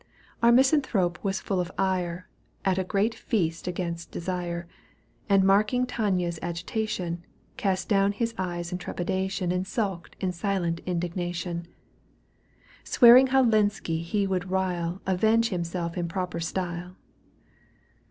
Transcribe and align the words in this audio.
Our 0.41 0.51
misanthrope 0.51 1.23
was 1.23 1.39
full 1.41 1.59
of 1.59 1.71
ire. 1.77 2.27
At 2.65 2.79
a 2.79 2.83
great 2.83 3.13
feast 3.13 3.65
£igainst 3.67 4.09
desire, 4.09 4.63
^ 4.71 4.75
And 5.29 5.43
marking 5.43 5.85
Tania's 5.85 6.39
agitation, 6.41 7.23
Cast 7.55 7.87
down 7.87 8.13
his 8.13 8.33
eyes 8.35 8.71
in 8.71 8.79
trepidation 8.79 9.51
And 9.51 9.67
sulked 9.67 10.15
in 10.19 10.31
silent 10.31 10.81
indignation; 10.87 11.67
Swearing 12.83 13.27
how 13.27 13.43
Lenski 13.45 14.01
he 14.01 14.25
would 14.25 14.49
rile, 14.49 15.03
Avenge 15.05 15.49
himself 15.49 15.95
in 15.95 16.07
proper 16.07 16.39
style. 16.39 16.95